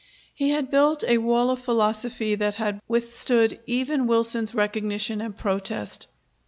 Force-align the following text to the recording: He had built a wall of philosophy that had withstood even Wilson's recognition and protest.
He 0.33 0.49
had 0.49 0.71
built 0.71 1.03
a 1.07 1.19
wall 1.19 1.51
of 1.51 1.59
philosophy 1.61 2.33
that 2.33 2.55
had 2.55 2.81
withstood 2.87 3.59
even 3.67 4.07
Wilson's 4.07 4.55
recognition 4.55 5.21
and 5.21 5.37
protest. 5.37 6.07